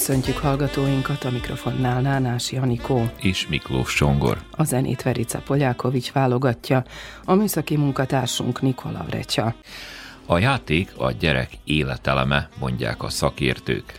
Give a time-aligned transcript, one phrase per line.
[0.00, 4.42] Köszöntjük hallgatóinkat a mikrofonnál Nánás Janikó és Miklós Songor.
[4.50, 6.84] A zenét Verica Polyákovics válogatja,
[7.24, 9.54] a műszaki munkatársunk Nikola Vrecsa.
[10.26, 13.92] A játék a gyerek életeleme, mondják a szakértők.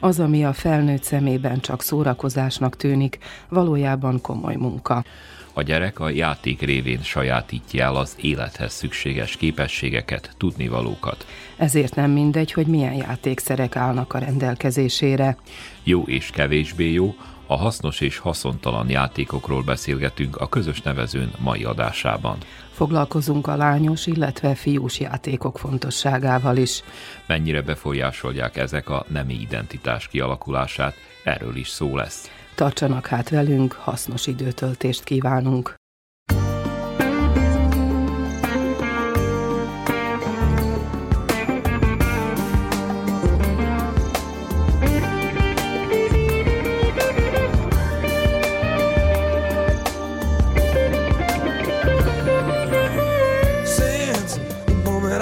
[0.00, 3.18] Az, ami a felnőtt szemében csak szórakozásnak tűnik,
[3.48, 5.04] valójában komoly munka.
[5.58, 11.26] A gyerek a játék révén sajátítja el az élethez szükséges képességeket, tudnivalókat.
[11.56, 15.36] Ezért nem mindegy, hogy milyen játékszerek állnak a rendelkezésére.
[15.82, 17.14] Jó és kevésbé jó,
[17.46, 22.36] a hasznos és haszontalan játékokról beszélgetünk a közös nevezőn mai adásában.
[22.72, 26.82] Foglalkozunk a lányos, illetve fiús játékok fontosságával is.
[27.26, 32.30] Mennyire befolyásolják ezek a nemi identitás kialakulását, erről is szó lesz.
[32.56, 35.74] Tartsanak hát velünk, hasznos időtöltést kívánunk!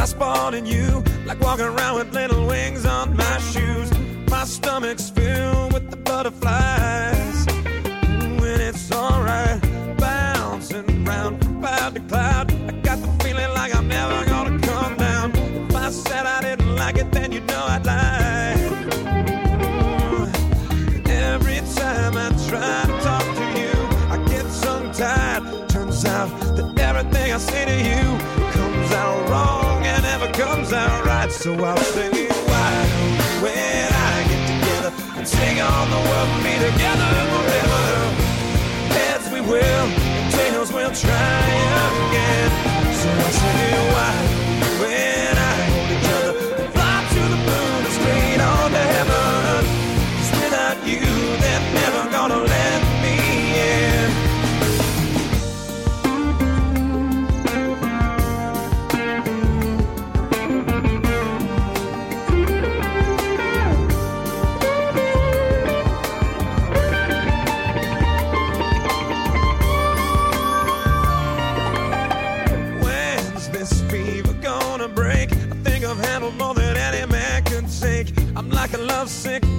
[0.07, 3.91] Spotted you, like walking around with little wings on my shoes,
[4.45, 7.47] my stomach's filled with the butterflies.
[8.43, 9.59] When it's alright,
[9.97, 14.97] bouncing round from cloud to cloud, I got the feeling like I'm never gonna come
[14.97, 15.33] down.
[15.35, 18.55] If I said I didn't like it, then you know I'd lie.
[21.07, 23.73] Every time I try to talk to you,
[24.15, 25.71] I get tongue tied.
[25.71, 28.05] Turns out that everything I say to you
[28.53, 31.33] comes out wrong and never comes out right.
[31.33, 32.24] So I'll say,
[35.25, 37.85] and sing on the world and be together forever?
[38.93, 39.87] Heads we will,
[40.31, 41.45] tails we'll try
[42.11, 42.51] again.
[43.01, 45.64] So I say, why don't you when I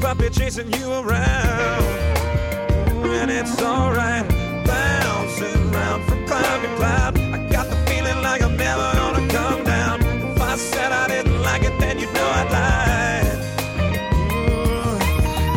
[0.05, 1.83] puppy chasing you around.
[3.17, 4.27] And it's alright,
[4.63, 7.17] bouncing round from cloud to cloud.
[7.17, 10.03] I got the feeling like I'm never gonna come down.
[10.03, 13.25] If I said I didn't like it, then you know I'd lie.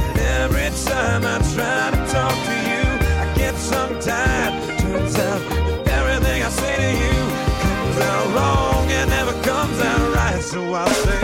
[0.09, 2.85] And every time I try to talk to you,
[3.23, 4.53] I get tongue tied.
[4.81, 5.41] Turns out
[5.85, 7.17] that everything I say to you
[7.65, 10.41] comes out wrong and never comes out right.
[10.43, 11.18] So I'll say,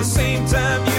[0.00, 0.89] the same time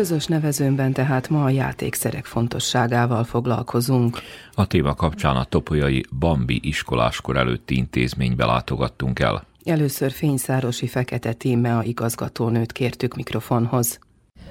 [0.00, 4.18] közös nevezőnben tehát ma a játékszerek fontosságával foglalkozunk.
[4.54, 9.44] A téma kapcsán a topolyai Bambi iskoláskor előtti intézménybe látogattunk el.
[9.64, 13.98] Először Fényszárosi Fekete Tímea igazgatónőt kértük mikrofonhoz.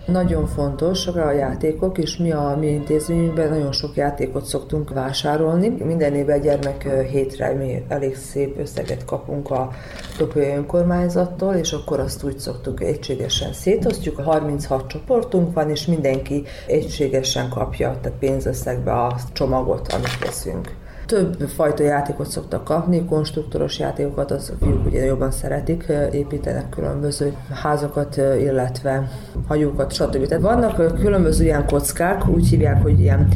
[0.06, 5.70] Nagyon fontos a játékok, és mi a mi intézményünkben nagyon sok játékot szoktunk vásárolni.
[5.70, 9.70] Minden évben gyermek hétre mi elég szép összeget kapunk a
[10.18, 14.20] Topolyai önkormányzattól, és akkor azt úgy szoktuk egységesen szétosztjuk.
[14.20, 20.76] 36 csoportunk van, és mindenki egységesen kapja, tehát pénzösszegbe a csomagot, amit veszünk
[21.10, 27.34] több fajta játékot szoktak kapni, konstruktoros játékokat, az a fiúk ugye jobban szeretik, építenek különböző
[27.54, 29.12] házakat, illetve
[29.48, 30.28] hajókat, stb.
[30.28, 33.28] Tehát vannak különböző ilyen kockák, úgy hívják, hogy ilyen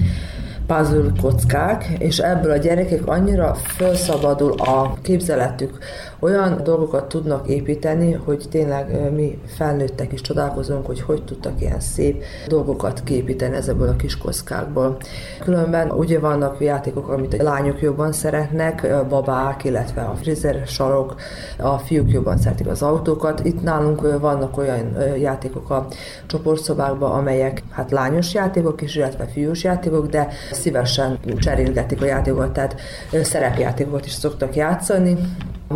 [0.67, 5.77] puzzle kockák, és ebből a gyerekek annyira felszabadul a képzeletük,
[6.23, 12.23] olyan dolgokat tudnak építeni, hogy tényleg mi felnőttek is csodálkozunk, hogy hogy tudtak ilyen szép
[12.47, 14.97] dolgokat képíteni ezekből a kis kockákból.
[15.39, 21.15] Különben ugye vannak játékok, amit a lányok jobban szeretnek, babák, illetve a frizer sarok,
[21.57, 23.45] a fiúk jobban szeretik az autókat.
[23.45, 25.87] Itt nálunk vannak olyan játékok a
[26.25, 32.75] csoportszobákban, amelyek hát lányos játékok is, illetve fiús játékok, de szívesen cserélgetik a játékokat, tehát
[33.23, 35.17] szerepjátékokat is szoktak játszani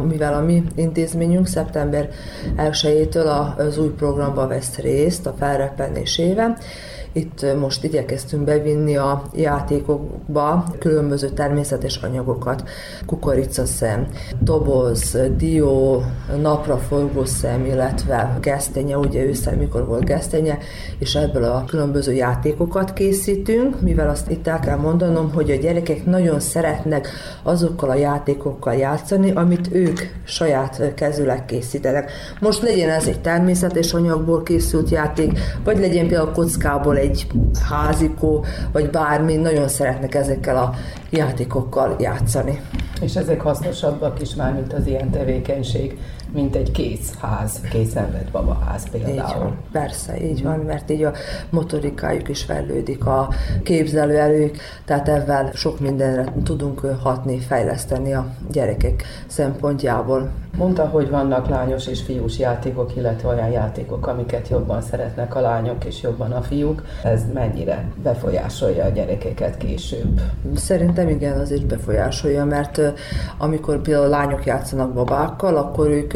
[0.06, 2.10] mivel a mi intézményünk szeptember
[2.58, 6.58] 1-től az új programba vesz részt a felreppenésével,
[7.18, 12.64] itt most igyekeztünk bevinni a játékokba különböző természetes anyagokat,
[13.06, 14.08] kukoricaszem,
[14.40, 16.04] doboz, dió,
[16.42, 20.58] napraforgó szem, illetve gesztenye, ugye ősszel mikor volt gesztenye,
[21.00, 26.06] és ebből a különböző játékokat készítünk, mivel azt itt el kell mondanom, hogy a gyerekek
[26.06, 27.08] nagyon szeretnek
[27.44, 32.12] azokkal a játékokkal játszani, amit ők saját kezüleg készítenek.
[32.40, 37.27] Most legyen ez egy természetes anyagból készült játék, vagy legyen például kockából egy egy
[37.69, 40.74] házikó, vagy bármi, nagyon szeretnek ezekkel a
[41.09, 42.62] játékokkal játszani.
[43.01, 45.98] És ezek hasznosabbak is már, mint az ilyen tevékenység,
[46.33, 49.13] mint egy kész ház, készenvett babaház például.
[49.13, 51.13] Így van, persze, így van, mert így a
[51.50, 53.29] motorikájuk is fejlődik, a
[53.63, 60.31] képzelőerők, tehát ezzel sok mindenre tudunk hatni, fejleszteni a gyerekek szempontjából.
[60.57, 65.85] Mondta, hogy vannak lányos és fiús játékok, illetve olyan játékok, amiket jobban szeretnek a lányok
[65.85, 66.83] és jobban a fiúk.
[67.03, 70.21] Ez mennyire befolyásolja a gyerekeket később?
[70.56, 72.81] Szerintem igen, az is befolyásolja, mert
[73.38, 76.13] amikor például lányok játszanak babákkal, akkor ők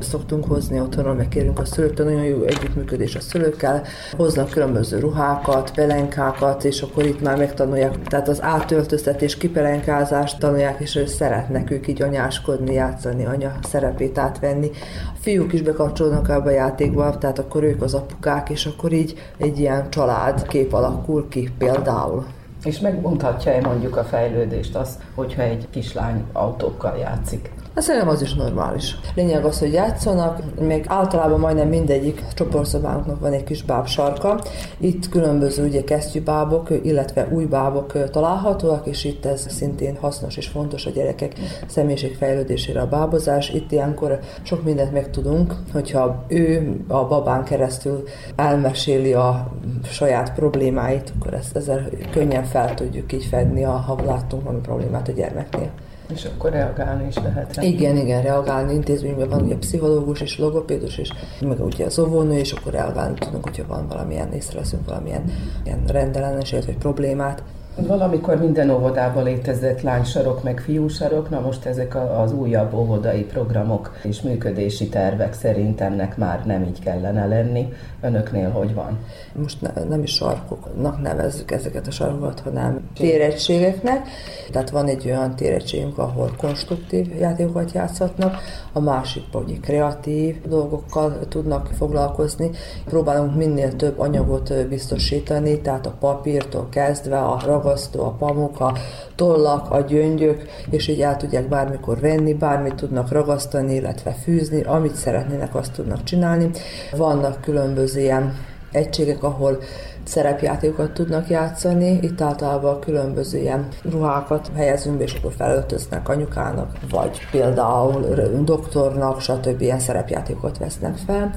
[0.00, 3.82] szoktunk hozni otthonról, megkérünk a szülőktől, nagyon jó együttműködés a szülőkkel,
[4.16, 11.00] hoznak különböző ruhákat, pelenkákat, és akkor itt már megtanulják, tehát az átöltöztetés, kipelenkázást tanulják, és
[11.06, 14.70] szeretnek ők így anyáskodni, játszani, anya szerepét átvenni.
[15.14, 19.14] A fiúk is bekapcsolnak ebbe a játékba, tehát akkor ők az apukák, és akkor így
[19.38, 22.24] egy ilyen család kép alakul ki például.
[22.64, 27.50] És megmondhatja-e mondjuk a fejlődést az, hogyha egy kislány autókkal játszik?
[27.74, 28.96] Hát szerintem az is normális.
[29.14, 34.40] Lényeg az, hogy játszanak, még általában majdnem mindegyik csoportszobánknak van egy kis báb sarka.
[34.78, 40.86] Itt különböző ugye kesztyűbábok, illetve új bábok találhatóak, és itt ez szintén hasznos és fontos
[40.86, 41.32] a gyerekek
[41.66, 43.50] személyiségfejlődésére a bábozás.
[43.50, 48.02] Itt ilyenkor sok mindent megtudunk, hogyha ő a babán keresztül
[48.36, 49.50] elmeséli a
[49.84, 55.12] saját problémáit, akkor ezt ezzel könnyen fel tudjuk így fedni, ha látunk valami problémát a
[55.12, 55.70] gyermeknél.
[56.12, 57.62] És akkor reagálni is lehet.
[57.62, 58.72] Igen, igen, reagálni.
[58.72, 63.44] Intézményben van ugye pszichológus és logopédus is, meg ugye az óvónő, és akkor reagálni tudunk,
[63.44, 65.24] hogyha van valamilyen, észreveszünk valamilyen
[65.64, 67.42] ilyen rendellenességet vagy problémát.
[67.76, 74.20] Valamikor minden óvodában létezett lánysarok, meg fiúsarok, na most ezek az újabb óvodai programok és
[74.20, 77.72] működési tervek szerint ennek már nem így kellene lenni.
[78.00, 78.98] Önöknél hogy van?
[79.32, 84.08] Most ne, nem is sarkoknak nevezzük ezeket a sarkokat, hanem téregységeknek.
[84.50, 88.36] Tehát van egy olyan téregységünk, ahol konstruktív játékokat játszhatnak,
[88.72, 92.50] a másik pedig kreatív dolgokkal tudnak foglalkozni.
[92.84, 98.76] Próbálunk minél több anyagot biztosítani, tehát a papírtól kezdve a ragasztó, a pamuk, a
[99.14, 104.94] tollak, a gyöngyök, és így el tudják bármikor venni, bármit tudnak ragasztani, illetve fűzni, amit
[104.94, 106.50] szeretnének, azt tudnak csinálni.
[106.96, 108.34] Vannak különböző ilyen
[108.72, 109.58] egységek, ahol
[110.04, 111.98] szerepjátékokat tudnak játszani.
[112.02, 118.04] Itt általában különböző ilyen ruhákat helyezünk be, és akkor felöltöznek anyukának, vagy például
[118.44, 119.60] doktornak, stb.
[119.60, 121.34] ilyen szerepjátékokat vesznek fel.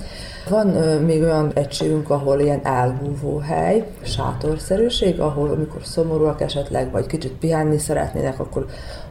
[0.50, 7.06] Van ö, még olyan egységünk, ahol ilyen elhúvó hely, sátorszerűség, ahol amikor szomorúak esetleg, vagy
[7.06, 8.66] kicsit pihenni szeretnének, akkor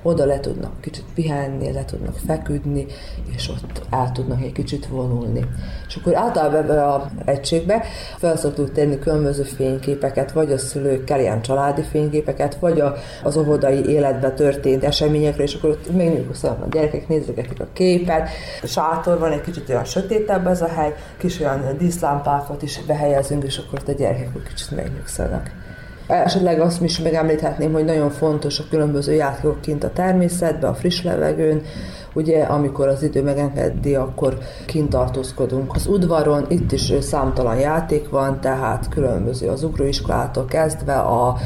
[0.06, 2.86] oda le tudnak kicsit pihenni, le tudnak feküdni,
[3.34, 5.44] és ott el tudnak egy kicsit vonulni.
[5.88, 7.84] És akkor általában ebbe a egységbe
[8.18, 13.88] fel szoktuk tenni különböző fényképeket, vagy a szülőkkel, ilyen családi fényképeket, vagy a, az óvodai
[13.88, 18.28] életben történt eseményekre, és akkor ott megnyugodsznak a gyerekek, nézegetik a képet,
[18.62, 23.44] a sátor van, egy kicsit olyan sötétebb ez a hely, kis olyan díszlámpákat is behelyezünk,
[23.44, 25.65] és akkor ott a gyerekek kicsit megnyugszanak.
[26.06, 31.02] Esetleg azt is megemlíthetném, hogy nagyon fontos a különböző játékok kint a természetben, a friss
[31.02, 31.62] levegőn,
[32.16, 38.40] Ugye, amikor az idő megengedi, akkor kint tartózkodunk az udvaron, itt is számtalan játék van,
[38.40, 41.36] tehát különböző az ugróiskolától kezdve a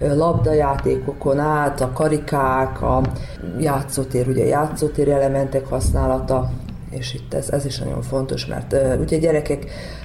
[0.00, 3.00] labdajátékokon át, a karikák, a
[3.58, 6.50] játszótér, ugye játszótér elementek használata,
[6.90, 9.64] és itt ez, ez is nagyon fontos, mert uh, ugye gyerekek,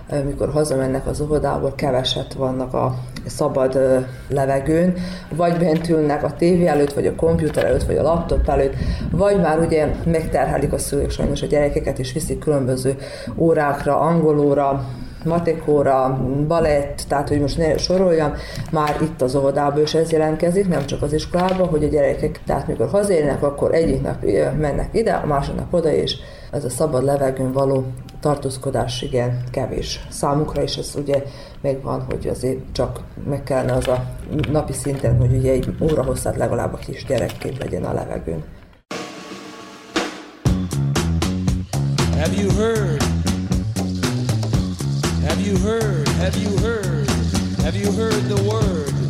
[0.09, 2.95] uh, mikor hazamennek az óvodából, keveset vannak a
[3.25, 4.93] szabad uh, levegőn,
[5.35, 8.75] vagy bent ülnek a tévé előtt, vagy a komputer előtt, vagy a laptop előtt,
[9.11, 12.95] vagy már ugye megterhelik a szülők sajnos a gyerekeket, és viszik különböző
[13.35, 14.85] órákra, angolóra,
[15.25, 18.33] matekóra, balett, tehát hogy most ne soroljam,
[18.71, 22.67] már itt az óvodában is ez jelentkezik, nem csak az iskolában, hogy a gyerekek, tehát
[22.67, 24.23] mikor hazérnek, akkor egyik nap
[24.59, 26.15] mennek ide, a másik nap oda, és
[26.51, 27.85] ez a szabad levegőn való
[28.19, 31.23] tartózkodás igen kevés számukra, és ez ugye
[31.61, 34.05] megvan, hogy azért csak meg kellene az a
[34.51, 38.43] napi szinten, hogy ugye egy óra hosszát legalább a kis gyerekként legyen a levegőn.
[42.19, 43.03] Have you heard?
[45.27, 46.07] Have you heard?
[46.07, 47.09] Have you heard?
[47.63, 49.00] Have you heard the word?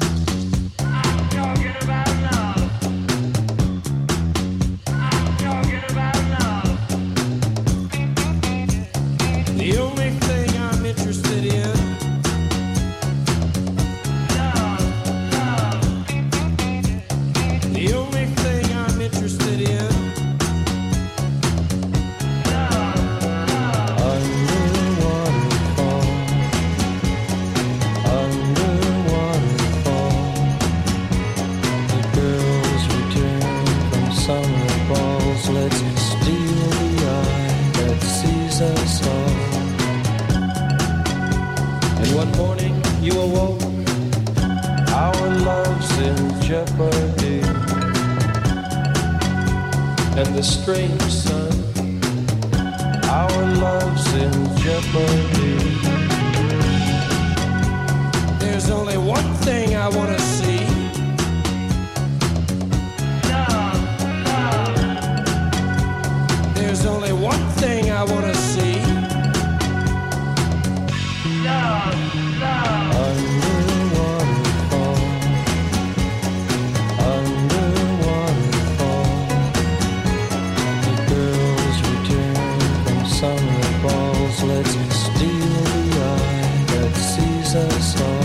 [84.72, 88.21] To steal the eye that sees us all.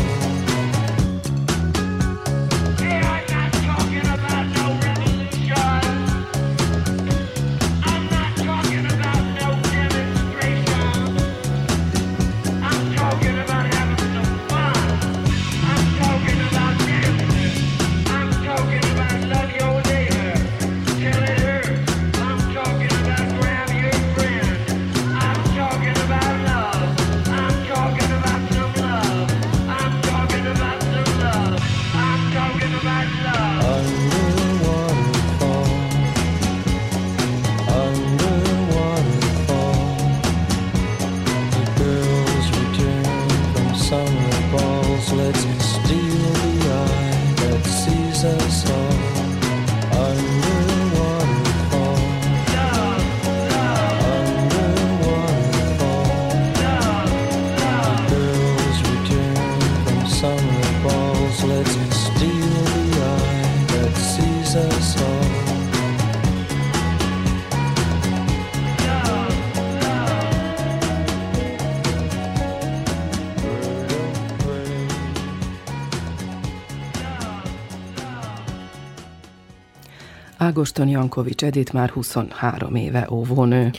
[80.57, 83.71] Ágoston Jankovics Edith már 23 éve óvónő.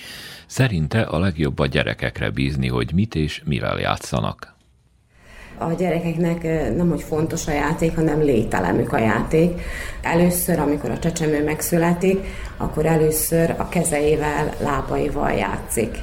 [0.47, 4.55] Szerinte a legjobb a gyerekekre bízni, hogy mit és mivel játszanak.
[5.57, 6.43] A gyerekeknek
[6.75, 9.61] nem hogy fontos a játék, hanem lételemük a játék.
[10.01, 12.19] Először, amikor a csecsemő megszületik,
[12.57, 15.97] akkor először a kezeivel, lábaival játszik.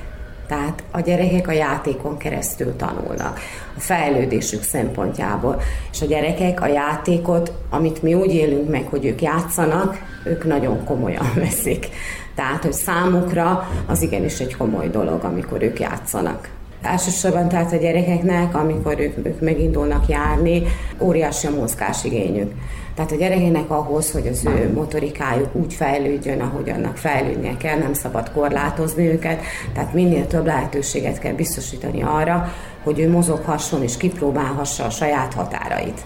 [0.47, 3.41] Tehát a gyerekek a játékon keresztül tanulnak,
[3.77, 5.61] a fejlődésük szempontjából.
[5.93, 10.85] És a gyerekek a játékot, amit mi úgy élünk meg, hogy ők játszanak, ők nagyon
[10.85, 11.89] komolyan veszik.
[12.35, 16.49] Tehát, hogy számukra az igenis egy komoly dolog, amikor ők játszanak.
[16.85, 20.63] Elsősorban tehát a gyerekeknek, amikor ők, ők megindulnak járni,
[21.01, 22.53] óriási a mozgásigényük.
[22.95, 27.93] Tehát a gyerekeknek ahhoz, hogy az ő motorikájuk úgy fejlődjön, ahogy annak fejlődnie kell, nem
[27.93, 29.43] szabad korlátozni őket,
[29.75, 36.05] tehát minél több lehetőséget kell biztosítani arra, hogy ő mozoghasson és kipróbálhassa a saját határait.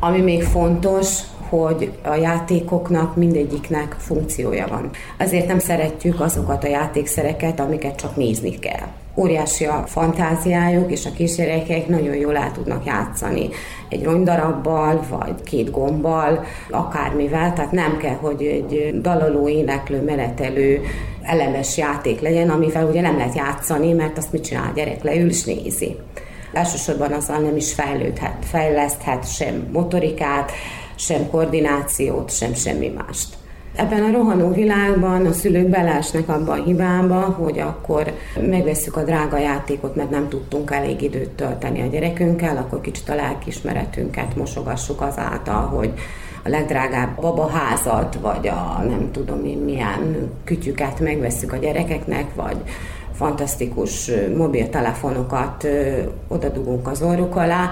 [0.00, 4.90] Ami még fontos, hogy a játékoknak mindegyiknek funkciója van.
[5.16, 11.10] Ezért nem szeretjük azokat a játékszereket, amiket csak nézni kell óriási a fantáziájuk, és a
[11.10, 13.48] kisgyerekek nagyon jól el tudnak játszani
[13.88, 20.80] egy ronydarabbal, vagy két gombbal, akármivel, tehát nem kell, hogy egy dalaló, éneklő, menetelő,
[21.22, 25.28] elemes játék legyen, amivel ugye nem lehet játszani, mert azt mit csinál a gyerek, leül
[25.28, 25.96] és nézi.
[26.52, 30.52] Elsősorban azzal nem is fejlődhet, fejleszthet sem motorikát,
[30.96, 33.36] sem koordinációt, sem semmi mást.
[33.76, 39.38] Ebben a rohanó világban a szülők belásnak abba a hibába, hogy akkor megveszük a drága
[39.38, 45.66] játékot, mert nem tudtunk elég időt tölteni a gyerekünkkel, akkor kicsit a lelkismeretünket mosogassuk azáltal,
[45.66, 45.92] hogy
[46.44, 52.56] a legdrágább babaházat, vagy a nem tudom én milyen kütyüket megveszük a gyerekeknek, vagy
[53.12, 55.66] fantasztikus mobiltelefonokat
[56.28, 57.70] odadugunk az orruk alá,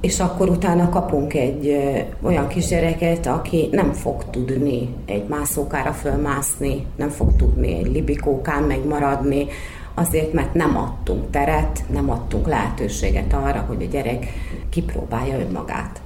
[0.00, 1.76] és akkor utána kapunk egy
[2.22, 9.46] olyan kisgyereket, aki nem fog tudni egy mászókára fölmászni, nem fog tudni egy libikókán megmaradni,
[9.94, 14.26] azért, mert nem adtunk teret, nem adtunk lehetőséget arra, hogy a gyerek
[14.68, 16.00] kipróbálja önmagát.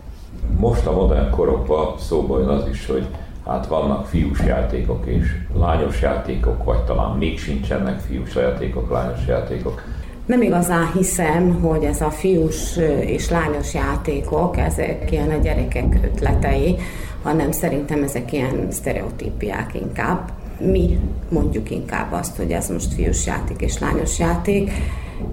[0.58, 3.06] Most a modern korokban szóba jön az is, hogy
[3.46, 9.82] hát vannak fiús játékok és lányos játékok, vagy talán még sincsenek fiús játékok, lányos játékok
[10.26, 16.76] nem igazán hiszem, hogy ez a fiús és lányos játékok, ezek ilyen a gyerekek ötletei,
[17.22, 20.32] hanem szerintem ezek ilyen sztereotípiák inkább.
[20.58, 24.70] Mi mondjuk inkább azt, hogy ez most fiús játék és lányos játék,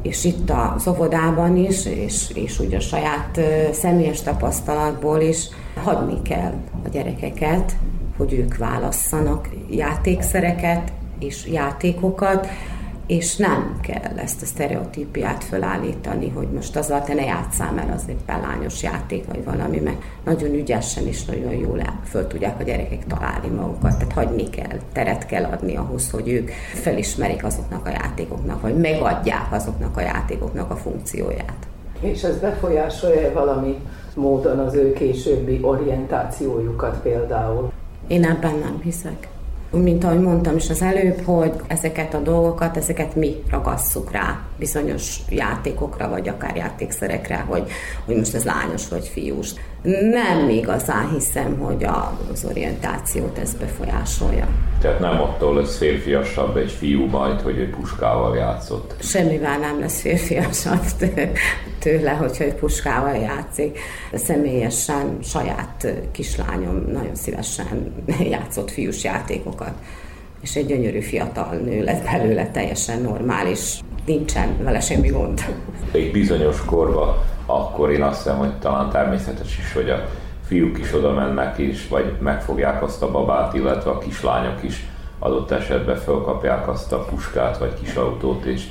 [0.02, 3.40] és itt az óvodában is, és, és úgy a saját
[3.72, 5.48] személyes tapasztalatból is
[5.84, 6.54] hagyni kell
[6.86, 7.76] a gyerekeket,
[8.18, 12.48] hogy ők válasszanak játékszereket és játékokat,
[13.12, 18.04] és nem kell ezt a sztereotípiát felállítani, hogy most azzal te ne játszál, mert az
[18.08, 23.06] egy lányos játék, vagy valami, mert nagyon ügyesen és nagyon jól föl tudják a gyerekek
[23.08, 28.62] találni magukat, tehát hagyni kell, teret kell adni ahhoz, hogy ők felismerik azoknak a játékoknak,
[28.62, 31.68] vagy megadják azoknak a játékoknak a funkcióját.
[32.00, 33.80] És ez befolyásolja valami
[34.16, 37.72] módon az ő későbbi orientációjukat például?
[38.08, 39.28] Én ebben nem hiszek
[39.72, 45.20] mint ahogy mondtam is az előbb, hogy ezeket a dolgokat, ezeket mi ragasszuk rá bizonyos
[45.30, 47.72] játékokra, vagy akár játékszerekre, hogy,
[48.06, 49.54] hogy most ez lányos vagy fiús.
[50.12, 51.84] Nem igazán hiszem, hogy
[52.32, 54.48] az orientációt ez befolyásolja.
[54.82, 58.96] Tehát nem attól lesz férfiasabb egy fiú majd, hogy egy puskával játszott?
[59.00, 60.86] Semmivel nem lesz férfiasabb
[61.84, 63.80] tőle, hogyha egy puskával játszik.
[64.14, 67.94] Személyesen saját kislányom nagyon szívesen
[68.36, 69.74] játszott fiús játékokat
[70.42, 75.46] és egy gyönyörű fiatal nő lett belőle, teljesen normális, nincsen vele semmi gond.
[75.92, 80.06] Egy bizonyos korba, akkor én azt hiszem, hogy talán természetes is, hogy a
[80.46, 84.86] fiúk is oda mennek is, vagy megfogják azt a babát, illetve a kislányok is
[85.20, 88.68] adott esetben fölkapják azt a puskát, vagy kis autót, és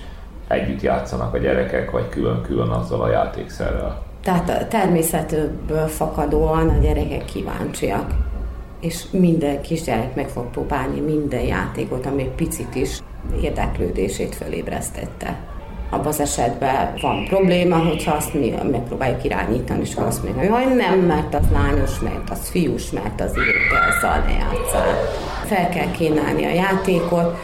[0.49, 4.03] együtt játszanak a gyerekek, vagy külön-külön azzal a játékszerrel.
[4.23, 8.11] Tehát a természetből fakadóan a gyerekek kíváncsiak
[8.81, 12.99] és minden kisgyerek meg fog próbálni minden játékot, ami picit is
[13.43, 15.39] érdeklődését fölébresztette.
[15.91, 20.99] Abban az esetben van probléma, hogyha azt mi megpróbáljuk irányítani, és azt mondja, hogy nem,
[20.99, 23.33] mert az lányos, mert az fiús, mert az
[23.89, 24.95] azzal ne játszál.
[25.47, 27.39] Fel kell kínálni a játékot,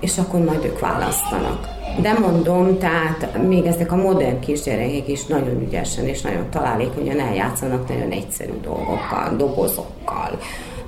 [0.00, 1.68] és akkor majd ők választanak.
[2.00, 7.88] De mondom, tehát még ezek a modern kisgyerekek is nagyon ügyesen és nagyon találékonyan eljátszanak
[7.88, 10.38] nagyon egyszerű dolgokkal, dobozokkal,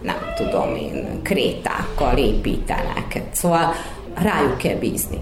[0.03, 3.23] nem tudom én, krétákkal építenek.
[3.31, 3.73] Szóval
[4.15, 5.21] rájuk kell bízni.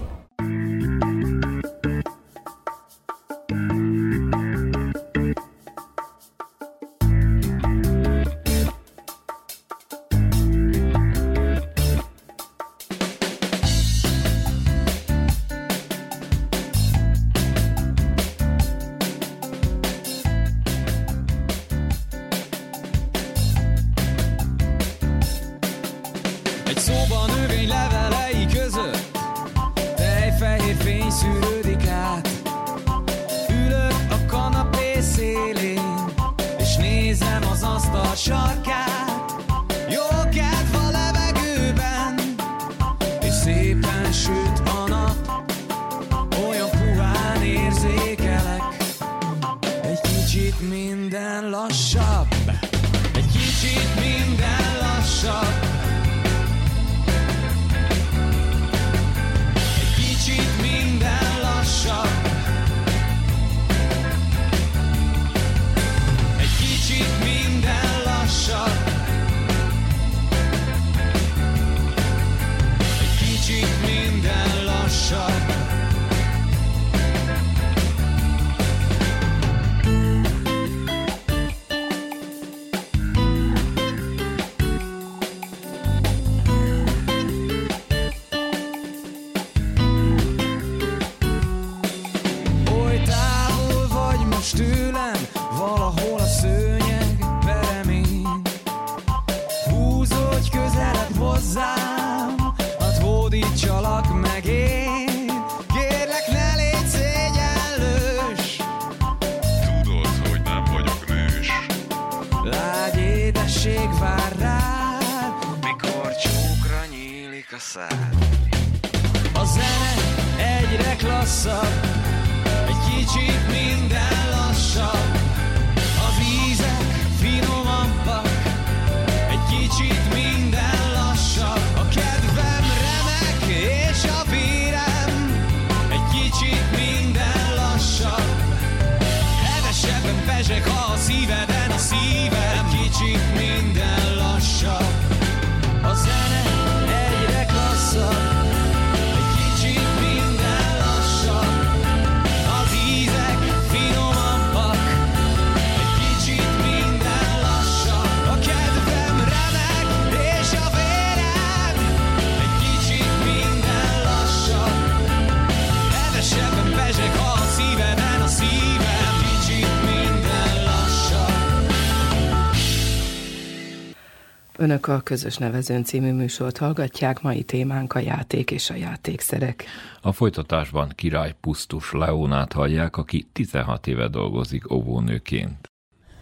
[174.63, 179.65] Önök a Közös Nevezőn című műsort hallgatják, mai témánk a játék és a játékszerek.
[180.01, 185.71] A folytatásban király Pusztus Leónát hallják, aki 16 éve dolgozik óvónőként.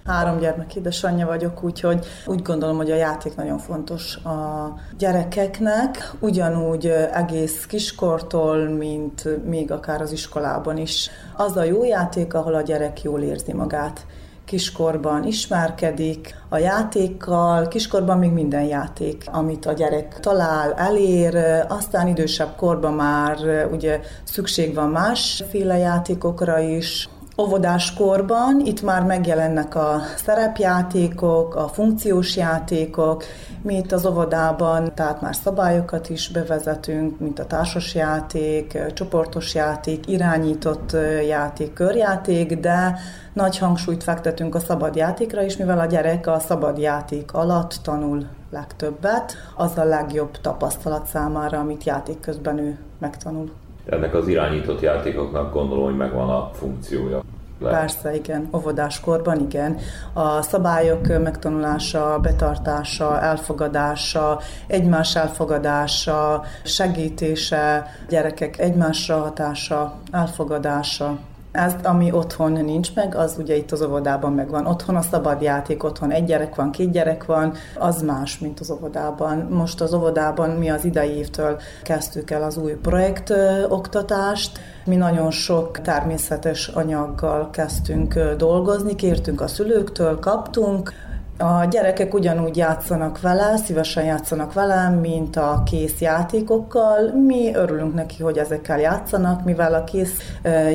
[0.05, 6.85] Három gyermek édesanyja vagyok, úgyhogy úgy gondolom, hogy a játék nagyon fontos a gyerekeknek, ugyanúgy
[7.13, 11.09] egész kiskortól, mint még akár az iskolában is.
[11.35, 14.05] Az a jó játék, ahol a gyerek jól érzi magát
[14.51, 21.35] kiskorban ismerkedik a játékkal, kiskorban még minden játék, amit a gyerek talál, elér,
[21.67, 27.09] aztán idősebb korban már ugye szükség van másféle játékokra is,
[27.41, 33.23] óvodás korban itt már megjelennek a szerepjátékok, a funkciós játékok,
[33.61, 40.95] mi itt az óvodában, tehát már szabályokat is bevezetünk, mint a társasjáték, csoportos játék, irányított
[41.27, 42.97] játék, körjáték, de
[43.33, 48.27] nagy hangsúlyt fektetünk a szabad játékra is, mivel a gyerek a szabad játék alatt tanul
[48.51, 53.51] legtöbbet, az a legjobb tapasztalat számára, amit játék közben ő megtanul.
[53.85, 57.21] Ennek az irányított játékoknak gondolom, hogy megvan a funkciója.
[57.59, 57.69] Le.
[57.69, 59.77] Persze, igen, óvodáskorban igen.
[60.13, 71.17] A szabályok megtanulása, betartása, elfogadása, egymás elfogadása, segítése, gyerekek egymásra hatása, elfogadása,
[71.51, 74.65] ez, ami otthon nincs meg, az ugye itt az óvodában megvan.
[74.65, 78.71] Otthon a szabad játék, otthon egy gyerek van, két gyerek van, az más, mint az
[78.71, 79.37] óvodában.
[79.37, 83.33] Most az óvodában mi az idei évtől kezdtük el az új projekt
[83.69, 84.59] oktatást.
[84.85, 90.93] Mi nagyon sok természetes anyaggal kezdtünk dolgozni, kértünk a szülőktől, kaptunk,
[91.41, 97.11] a gyerekek ugyanúgy játszanak vele, szívesen játszanak vele, mint a kész játékokkal.
[97.25, 100.17] Mi örülünk neki, hogy ezekkel játszanak, mivel a kész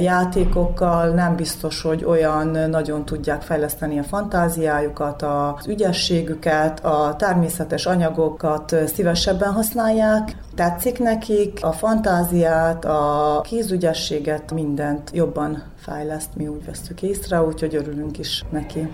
[0.00, 8.74] játékokkal nem biztos, hogy olyan nagyon tudják fejleszteni a fantáziájukat, az ügyességüket, a természetes anyagokat
[8.94, 10.36] szívesebben használják.
[10.54, 18.18] Tetszik nekik a fantáziát, a kézügyességet, mindent jobban fejleszt, mi úgy veszük észre, úgyhogy örülünk
[18.18, 18.88] is neki.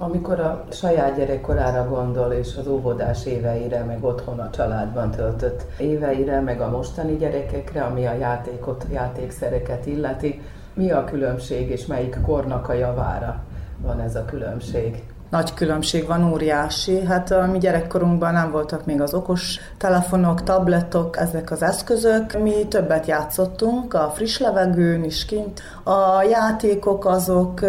[0.00, 6.40] Amikor a saját gyerekkorára gondol, és az óvodás éveire, meg otthon a családban töltött éveire,
[6.40, 10.42] meg a mostani gyerekekre, ami a játékot, játékszereket illeti,
[10.74, 13.42] mi a különbség, és melyik kornak a javára
[13.82, 15.02] van ez a különbség?
[15.30, 17.04] nagy különbség van, óriási.
[17.04, 22.42] Hát a mi gyerekkorunkban nem voltak még az okos telefonok, tabletok, ezek az eszközök.
[22.42, 25.60] Mi többet játszottunk a friss levegőn is kint.
[25.88, 27.60] A játékok azok,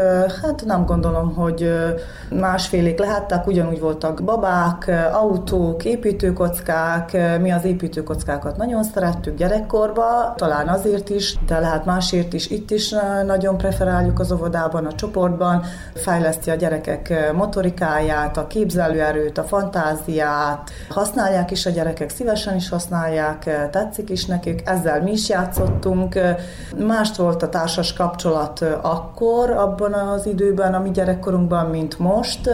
[0.41, 1.73] hát nem gondolom, hogy
[2.29, 7.17] másfélék lehettek, ugyanúgy voltak babák, autók, építőkockák.
[7.41, 12.49] Mi az építőkockákat nagyon szerettük gyerekkorba, talán azért is, de lehet másért is.
[12.49, 19.43] Itt is nagyon preferáljuk az óvodában, a csoportban, fejleszti a gyerekek motorikáját, a képzelőerőt, a
[19.43, 26.19] fantáziát, használják is a gyerekek, szívesen is használják, tetszik is nekik, ezzel mi is játszottunk.
[26.77, 32.49] Mást volt a társas kapcsolat akkor, abban az időben, a mi gyerekkorunkban, mint most.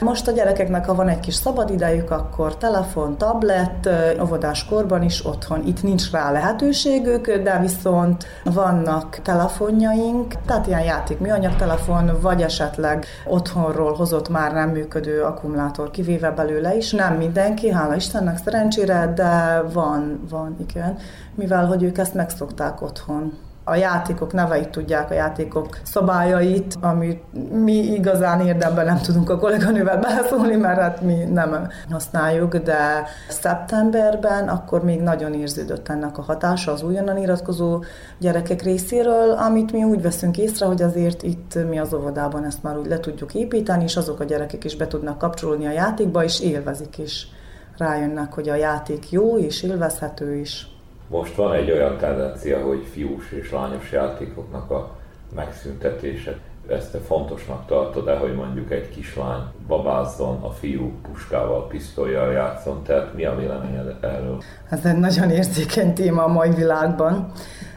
[0.00, 3.88] Most a gyerekeknek, ha van egy kis szabad idejük, akkor telefon, tablet,
[4.22, 5.66] óvodás korban is otthon.
[5.66, 13.06] Itt nincs rá lehetőségük, de viszont vannak telefonjaink, tehát ilyen játék műanyag telefon, vagy esetleg
[13.26, 16.92] otthonról hozott már nem működő akkumulátor kivéve belőle is.
[16.92, 20.96] Nem mindenki, hála Istennek szerencsére, de van, van, igen.
[21.34, 27.22] Mivel, hogy ők ezt megszokták otthon a játékok neveit tudják, a játékok szabályait, amit
[27.64, 34.48] mi igazán érdemben nem tudunk a kolléganővel beszólni, mert hát mi nem használjuk, de szeptemberben
[34.48, 37.82] akkor még nagyon érződött ennek a hatása az újonnan iratkozó
[38.18, 42.78] gyerekek részéről, amit mi úgy veszünk észre, hogy azért itt mi az óvodában ezt már
[42.78, 46.40] úgy le tudjuk építeni, és azok a gyerekek is be tudnak kapcsolódni a játékba, és
[46.40, 47.28] élvezik is.
[47.76, 50.79] Rájönnek, hogy a játék jó és élvezhető is.
[51.10, 54.90] Most van egy olyan tendencia, hogy fiús és lányos játékoknak a
[55.34, 56.38] megszüntetése.
[56.68, 62.82] Ezt te fontosnak tartod-e, hogy mondjuk egy kislány babázzon, a fiú puskával, pisztolyjal játszon?
[62.82, 64.42] Tehát mi a véleményed erről?
[64.68, 67.32] Ez egy nagyon érzékeny téma a mai világban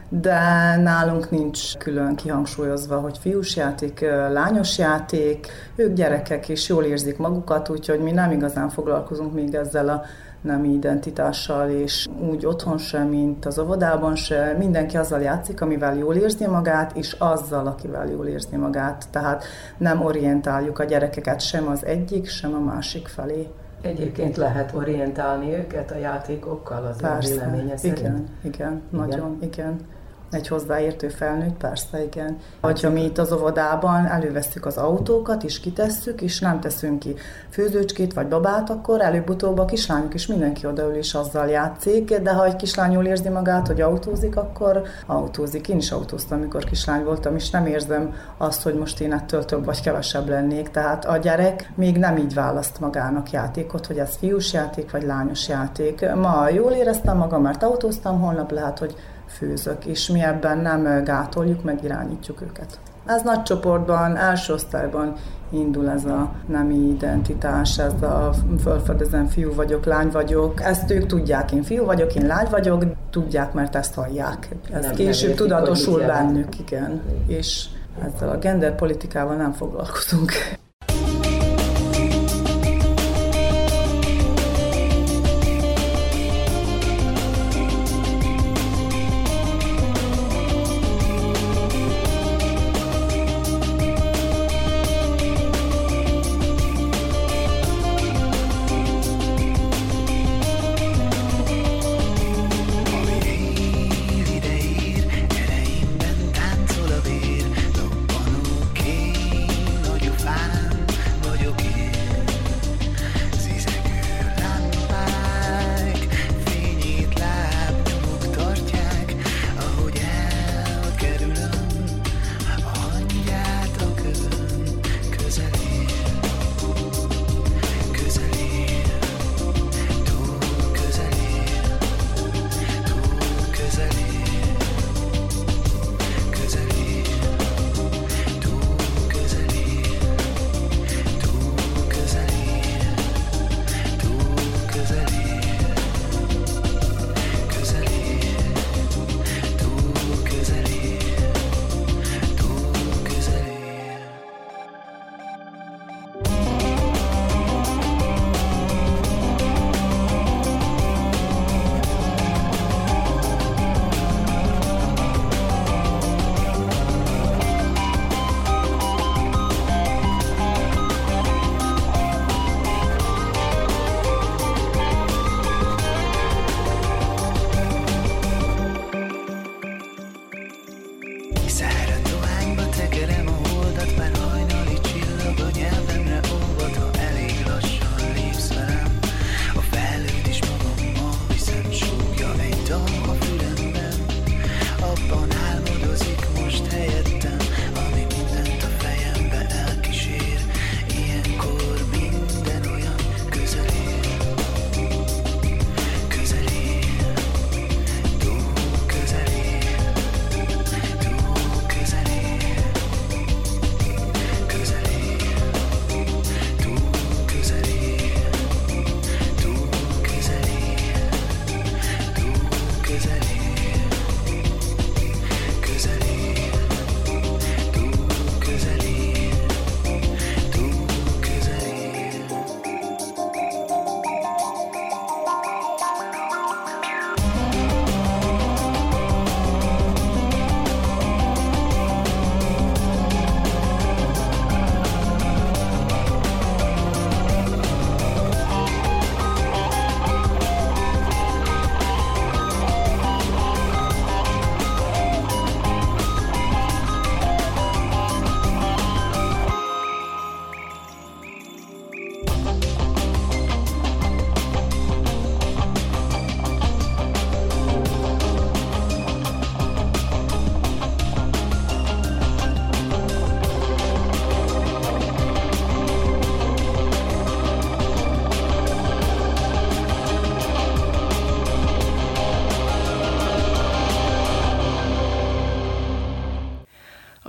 [0.08, 4.00] de nálunk nincs külön kihangsúlyozva, hogy fiús játék,
[4.32, 9.88] lányos játék, ők gyerekek és jól érzik magukat, úgyhogy mi nem igazán foglalkozunk még ezzel
[9.88, 10.02] a
[10.44, 14.54] nemi identitással, és úgy otthon sem, mint az óvodában se.
[14.58, 19.04] Mindenki azzal játszik, amivel jól érzi magát, és azzal, akivel jól érzi magát.
[19.10, 19.44] Tehát
[19.78, 23.48] nem orientáljuk a gyerekeket sem az egyik, sem a másik felé.
[23.82, 27.98] Egyébként lehet orientálni őket a játékokkal, az Persze, véleménye szerint.
[27.98, 29.80] Igen, igen, nagyon, igen.
[30.34, 32.36] Egy hozzáértő felnőtt, persze, igen.
[32.60, 37.14] Hogyha mi itt az óvodában előveszük az autókat, és kitesszük, és nem teszünk ki
[37.50, 42.44] főzőcskét vagy babát, akkor előbb-utóbb a kislányok is mindenki odaül és azzal játszik, de ha
[42.44, 45.68] egy kislány jól érzi magát, hogy autózik, akkor autózik.
[45.68, 49.64] Én is autóztam, amikor kislány voltam, és nem érzem azt, hogy most én ettől több
[49.64, 50.70] vagy kevesebb lennék.
[50.70, 55.48] Tehát a gyerek még nem így választ magának játékot, hogy ez fiús játék vagy lányos
[55.48, 56.14] játék.
[56.14, 58.94] Ma jól éreztem magam, mert autóztam, holnap lehet, hogy
[59.38, 62.78] főzök, és mi ebben nem gátoljuk, meg irányítjuk őket.
[63.06, 65.12] Ez nagy csoportban, első osztályban
[65.50, 70.62] indul ez a nemi identitás, ez a fölfedezem fiú vagyok, lány vagyok.
[70.62, 74.48] Ezt ők tudják, én fiú vagyok, én lány vagyok, tudják, mert ezt hallják.
[74.72, 77.02] Ez nem, később nem tudatosul bennük, igen.
[77.26, 77.66] És
[78.04, 80.32] ezzel a genderpolitikával nem foglalkozunk.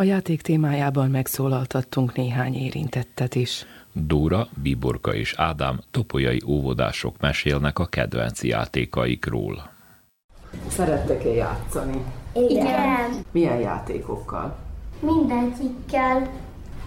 [0.06, 3.66] Játék témájában megszólaltattunk néhány érintettet is.
[3.94, 9.70] Dóra, Biborka és Ádám topolyai óvodások mesélnek a kedvenc játékaikról.
[10.68, 12.04] Szerettek-e játszani?
[12.34, 13.26] Igen.
[13.32, 14.56] Milyen játékokkal?
[15.00, 16.30] Mindegyikkel.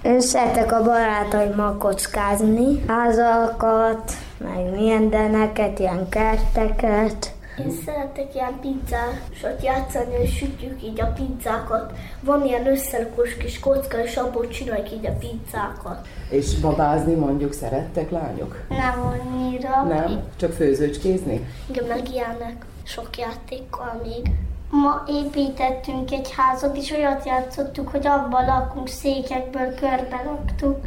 [0.02, 7.34] Én szeretek a barátaimmal kockázni, házakat, meg mindeneket, ilyen kerteket.
[7.58, 11.92] Én szeretek ilyen pizzásot játszani, és sütjük így a pizzákat.
[12.20, 16.06] Van ilyen összerakós kis kocka, és abból csináljuk így a pizzákat.
[16.30, 18.64] És babázni mondjuk szerettek lányok?
[18.68, 19.82] Nem annyira.
[19.82, 20.22] Nem?
[20.36, 21.46] Csak főzőcskézni?
[21.70, 24.30] Igen, meg ilyenek sok játékkal még.
[24.70, 30.86] Ma építettünk egy házat, és olyat játszottuk, hogy abban lakunk, székekből körbe laktuk.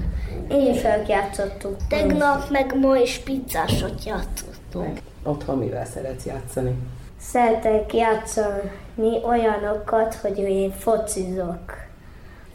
[0.50, 1.76] Én is játszottuk.
[1.90, 5.00] Tegnap meg ma is pizzásot játszottunk.
[5.24, 6.76] Otthon mivel szeretsz játszani?
[7.20, 11.60] Szeretek játszani olyanokat, hogy én focizok.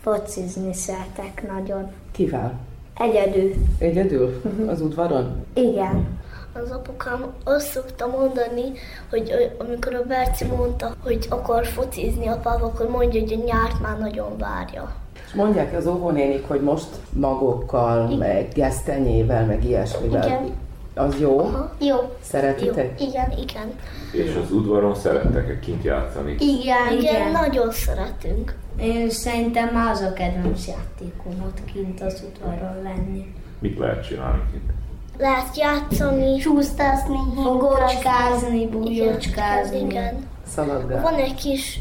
[0.01, 1.91] Focizni szeretek nagyon.
[2.11, 2.59] Kivel?
[2.99, 3.55] Egyedül.
[3.79, 4.43] Egyedül?
[4.67, 5.45] Az udvaron?
[5.55, 6.19] Igen.
[6.63, 8.73] Az apukám azt szokta mondani,
[9.11, 13.99] hogy amikor a Berci mondta, hogy akar focizni apával, akkor mondja, hogy a nyárt már
[13.99, 14.95] nagyon várja.
[15.27, 20.27] És mondják az óvónénik, hogy most magokkal, meg gesztenyével, meg ilyesmivel.
[20.27, 20.65] Igen.
[20.99, 21.39] Az jó?
[21.39, 21.73] Aha.
[21.81, 22.17] Jó.
[22.21, 23.01] Szeretitek?
[23.01, 23.07] Jó.
[23.09, 23.73] Igen, igen.
[24.13, 26.37] És az udvaron szerettek-e kint játszani?
[26.39, 27.31] Igen, igen, igen.
[27.31, 28.55] nagyon szeretünk.
[28.81, 33.35] Én szerintem az a kedvenc játékom ott kint az udvaron lenni.
[33.59, 34.73] Mit lehet csinálni kint?
[35.19, 39.79] Lehet játszani, csúsztázni, fogocskázni, bújócskázni.
[39.79, 40.27] Igen.
[40.47, 41.03] Szaladgál.
[41.03, 41.81] Van egy kis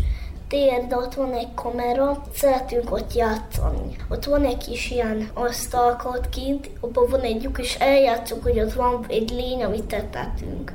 [0.55, 3.95] tér, de ott van egy kamera, szeretünk ott játszani.
[4.09, 8.59] Ott van egy kis ilyen asztalka ott kint, abban van egy lyuk, és eljátszunk, hogy
[8.59, 10.71] ott van egy lény, amit tetetünk.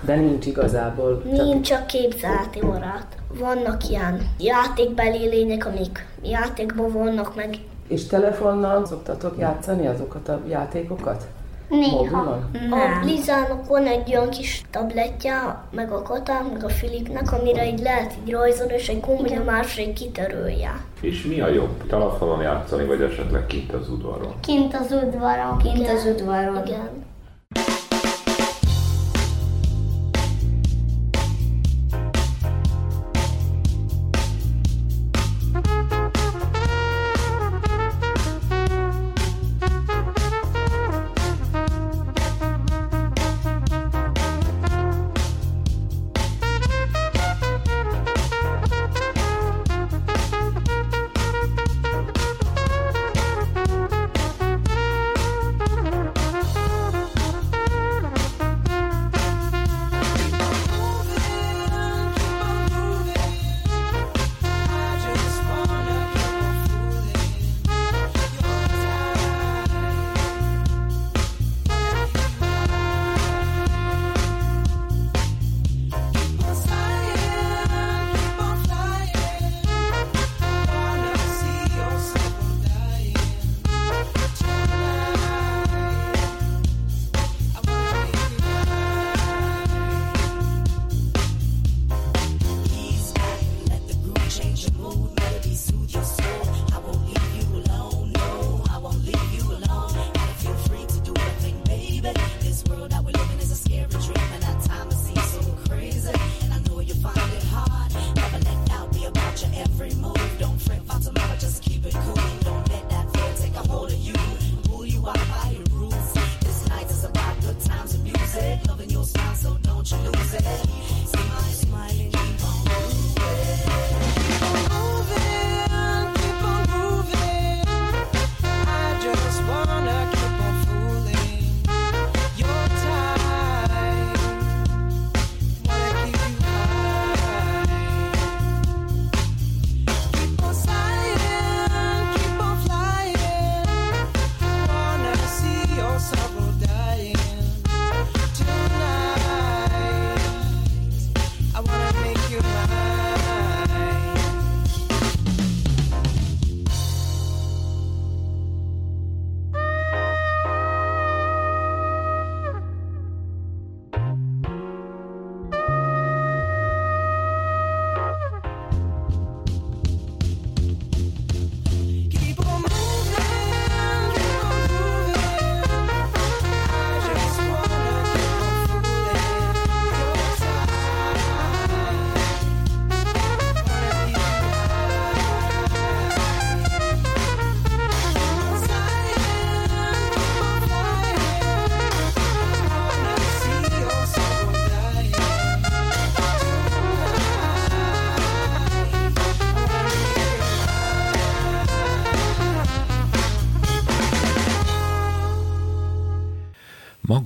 [0.00, 1.22] De nincs igazából.
[1.30, 3.06] Nincs csak képzeleti marad.
[3.38, 11.26] Vannak ilyen játékbeli lények, amik játékban vannak, meg És telefonnal szoktatok játszani azokat a játékokat?
[11.68, 11.96] Néha.
[11.96, 12.50] Mobilon?
[12.70, 17.80] A Lizának van egy olyan kis tabletja, meg a Katán, meg a Filipnek, amire így
[17.80, 20.80] lehet így rajzolni, és egy gombnyomásra így kitörölje.
[21.00, 21.86] És mi a jobb?
[21.86, 24.34] Telefonon játszani, vagy esetleg kint az udvaron?
[24.40, 25.58] Kint az udvaron.
[25.58, 26.66] Kint az udvaron.
[26.66, 27.06] Igen.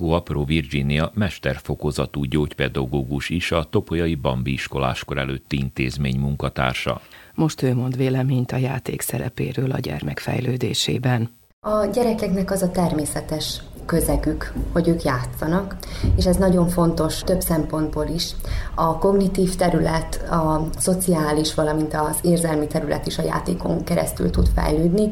[0.03, 7.01] Magó Apró Virginia mesterfokozatú gyógypedagógus is a Topolyai Bambi iskoláskor előtti intézmény munkatársa.
[7.35, 11.31] Most ő mond véleményt a játék szerepéről a gyermek fejlődésében.
[11.61, 15.77] A gyerekeknek az a természetes közegük, hogy ők játszanak,
[16.17, 18.31] és ez nagyon fontos több szempontból is.
[18.75, 25.11] A kognitív terület, a szociális, valamint az érzelmi terület is a játékon keresztül tud fejlődni.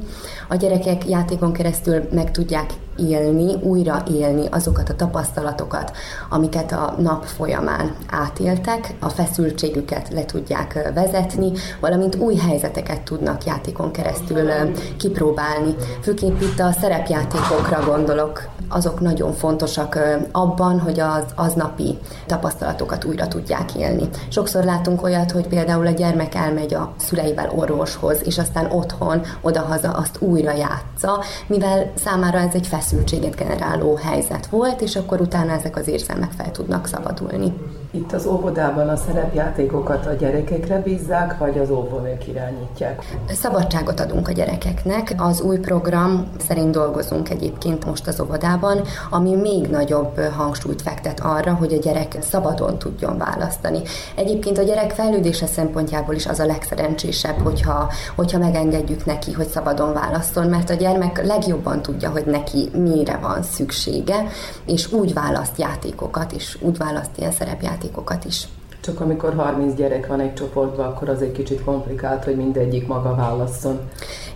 [0.48, 2.70] A gyerekek játékon keresztül meg tudják
[3.08, 5.92] élni, újra élni azokat a tapasztalatokat,
[6.28, 13.90] amiket a nap folyamán átéltek, a feszültségüket le tudják vezetni, valamint új helyzeteket tudnak játékon
[13.90, 14.50] keresztül
[14.96, 15.74] kipróbálni.
[16.02, 19.98] Főképp itt a szerepjátékokra gondolok, azok nagyon fontosak
[20.32, 24.08] abban, hogy az aznapi tapasztalatokat újra tudják élni.
[24.28, 29.90] Sokszor látunk olyat, hogy például a gyermek elmegy a szüleivel orvoshoz, és aztán otthon, odahaza
[29.90, 35.76] azt újra játsza, mivel számára ez egy feszültséget generáló helyzet volt, és akkor utána ezek
[35.76, 37.52] az érzelmek fel tudnak szabadulni.
[37.92, 43.18] Itt az óvodában a szerepjátékokat a gyerekekre bízzák, vagy az óvónők irányítják?
[43.28, 45.14] Szabadságot adunk a gyerekeknek.
[45.16, 48.80] Az új program szerint dolgozunk egyébként most az óvodában,
[49.10, 53.80] ami még nagyobb hangsúlyt fektet arra, hogy a gyerek szabadon tudjon választani.
[54.14, 59.92] Egyébként a gyerek fejlődése szempontjából is az a legszerencsésebb, hogyha, hogyha megengedjük neki, hogy szabadon
[59.92, 64.26] válaszol, mert a gyermek legjobban tudja, hogy neki mire van szüksége,
[64.66, 68.48] és úgy választ játékokat, és úgy választ ilyen szerepjátékokat, játékokat is.
[68.80, 73.14] Csak amikor 30 gyerek van egy csoportban, akkor az egy kicsit komplikált, hogy mindegyik maga
[73.14, 73.78] válasszon.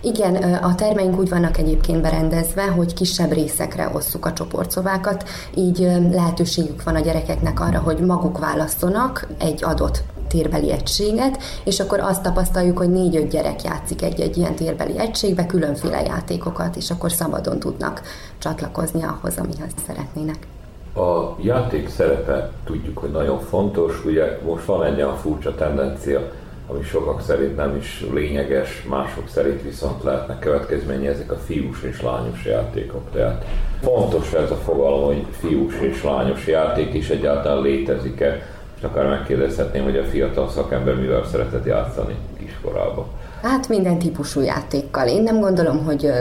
[0.01, 5.23] Igen, a termeink úgy vannak egyébként berendezve, hogy kisebb részekre osszuk a csoportszobákat,
[5.55, 5.77] így
[6.11, 12.21] lehetőségük van a gyerekeknek arra, hogy maguk választanak egy adott térbeli egységet, és akkor azt
[12.21, 18.01] tapasztaljuk, hogy négy-öt gyerek játszik egy-egy ilyen térbeli egységbe, különféle játékokat, és akkor szabadon tudnak
[18.37, 20.47] csatlakozni ahhoz, amihez szeretnének.
[20.95, 26.31] A játék szerepe tudjuk, hogy nagyon fontos, ugye most van egy olyan furcsa tendencia,
[26.67, 32.01] ami sokak szerint nem is lényeges, mások szerint viszont lehetnek következménye ezek a fiús és
[32.01, 33.11] lányos játékok.
[33.11, 33.45] Tehát
[33.81, 38.41] fontos ez a fogalom, hogy fiús és lányos játék is egyáltalán létezik-e,
[38.77, 43.05] és akár megkérdezhetném, hogy a fiatal szakember mivel szeretett játszani kiskorában.
[43.41, 45.07] Hát minden típusú játékkal.
[45.07, 46.11] Én nem gondolom, hogy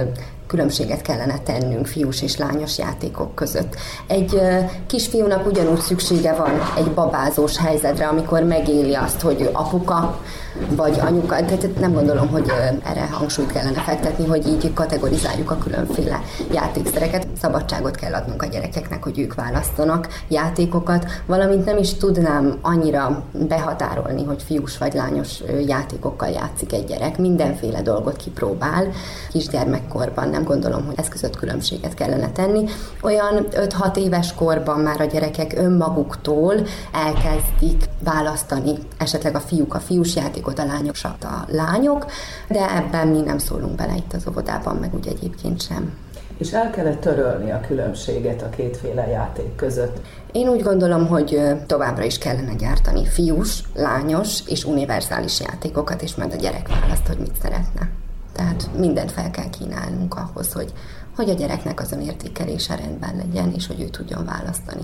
[0.47, 3.77] különbséget kellene tennünk fiús és lányos játékok között.
[4.07, 4.41] Egy
[4.87, 10.21] kisfiúnak ugyanúgy szüksége van egy babázós helyzetre, amikor megéli azt, hogy apuka
[10.69, 12.53] vagy anyuka, tehát nem gondolom, hogy
[12.85, 16.21] erre hangsúlyt kellene fektetni, hogy így kategorizáljuk a különféle
[16.53, 17.27] játékszereket.
[17.41, 24.25] Szabadságot kell adnunk a gyerekeknek, hogy ők választanak játékokat, valamint nem is tudnám annyira behatárolni,
[24.25, 27.19] hogy fiús vagy lányos játékokkal játszik egy gyerek.
[27.19, 28.89] Mindenféle dolgot kipróbál
[29.31, 32.65] kisgyermekkorban, nem gondolom, hogy ez között különbséget kellene tenni.
[33.03, 36.55] Olyan 5-6 éves korban már a gyerekek önmaguktól
[36.93, 42.07] elkezdik választani esetleg a fiúk a fiús játékot, a lányok a lányok,
[42.49, 45.93] de ebben mi nem szólunk bele itt az óvodában, meg úgy egyébként sem.
[46.39, 50.01] És el kellett törölni a különbséget a kétféle játék között.
[50.33, 56.33] Én úgy gondolom, hogy továbbra is kellene gyártani fiús, lányos és univerzális játékokat, és majd
[56.33, 58.04] a gyerek választ, hogy mit szeretne.
[58.35, 60.73] Tehát mindent fel kell kínálnunk ahhoz, hogy,
[61.17, 64.83] hogy a gyereknek az önértékelése rendben legyen, és hogy ő tudjon választani.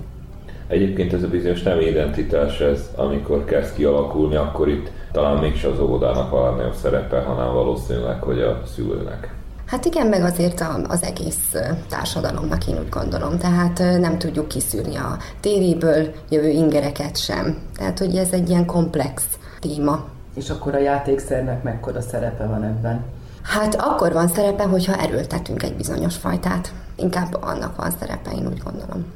[0.68, 5.80] Egyébként ez a bizonyos nem identitás, ez amikor kezd kialakulni, akkor itt talán mégse az
[5.80, 9.34] óvodának van nagyobb szerepe, hanem valószínűleg, hogy a szülőnek.
[9.66, 11.55] Hát igen, meg azért az egész
[11.88, 13.38] társadalomnak én úgy gondolom.
[13.38, 17.59] Tehát nem tudjuk kiszűrni a tévéből jövő ingereket sem.
[17.76, 19.24] Tehát, hogy ez egy ilyen komplex
[19.61, 20.05] téma.
[20.34, 23.05] És akkor a játékszernek mekkora szerepe van ebben?
[23.43, 26.72] Hát akkor van szerepe, hogyha erőltetünk egy bizonyos fajtát.
[26.97, 29.07] Inkább annak van szerepe, én úgy gondolom.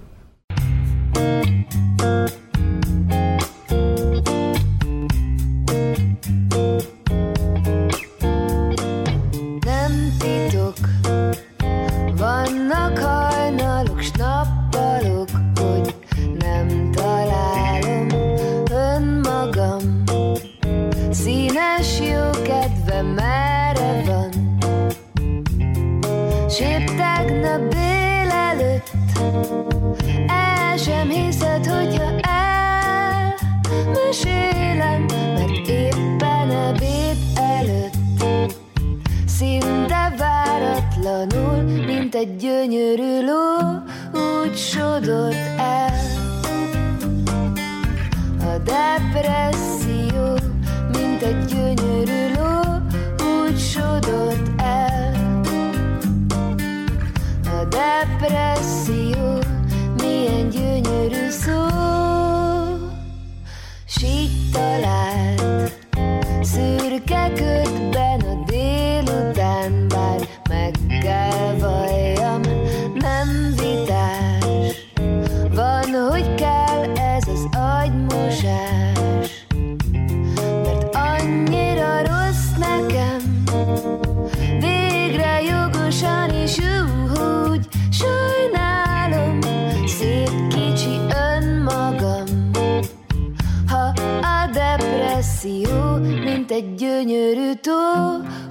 [96.54, 97.72] Egy gyönyörű tó,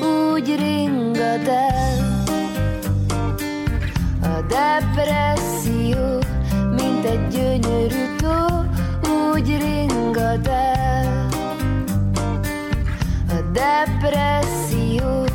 [0.05, 2.23] úgy ringat el.
[4.21, 6.19] A depresszió,
[6.69, 8.35] mint egy gyönyörű tó,
[9.11, 11.27] úgy ringat el.
[13.29, 15.25] A depresszió,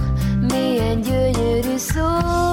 [0.41, 2.48] milyen gyönyörű szó.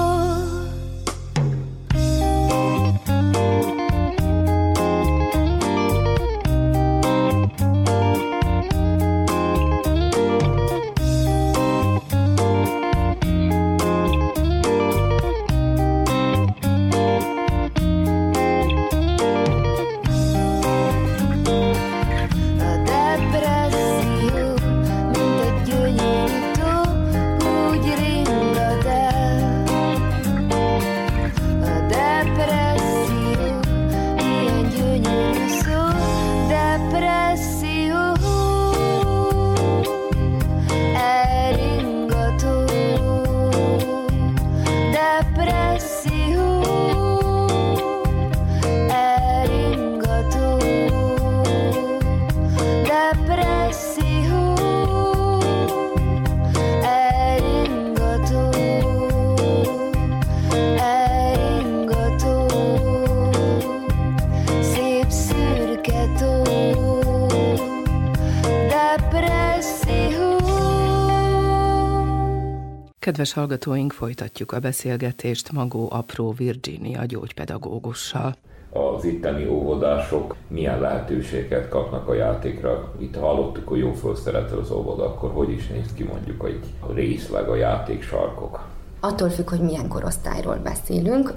[73.06, 78.34] Kedves hallgatóink, folytatjuk a beszélgetést Magó Apró Virginia gyógypedagógussal.
[78.70, 82.92] Az itteni óvodások milyen lehetőséget kapnak a játékra?
[82.98, 87.48] Itt hallottuk, hogy jó felszeretel az óvoda, akkor hogy is néz ki mondjuk egy részleg
[87.48, 88.64] a játék sarkok?
[89.00, 91.34] Attól függ, hogy milyen korosztályról beszélünk.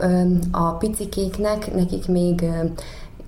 [0.51, 2.45] A picikéknek, nekik még